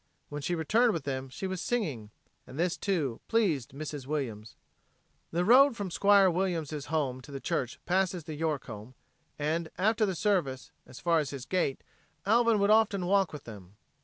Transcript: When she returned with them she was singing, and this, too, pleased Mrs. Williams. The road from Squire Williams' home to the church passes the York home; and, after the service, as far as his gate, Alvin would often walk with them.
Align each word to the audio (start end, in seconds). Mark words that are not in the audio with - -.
When 0.29 0.41
she 0.41 0.55
returned 0.55 0.93
with 0.93 1.03
them 1.03 1.29
she 1.29 1.45
was 1.45 1.61
singing, 1.61 2.09
and 2.47 2.57
this, 2.57 2.75
too, 2.75 3.21
pleased 3.27 3.69
Mrs. 3.71 4.07
Williams. 4.07 4.55
The 5.29 5.45
road 5.45 5.77
from 5.77 5.91
Squire 5.91 6.27
Williams' 6.27 6.85
home 6.85 7.21
to 7.21 7.31
the 7.31 7.39
church 7.39 7.79
passes 7.85 8.23
the 8.23 8.33
York 8.33 8.65
home; 8.65 8.95
and, 9.37 9.69
after 9.77 10.07
the 10.07 10.15
service, 10.15 10.71
as 10.87 10.99
far 10.99 11.19
as 11.19 11.29
his 11.29 11.45
gate, 11.45 11.83
Alvin 12.25 12.57
would 12.57 12.71
often 12.71 13.05
walk 13.05 13.31
with 13.31 13.43
them. 13.43 13.75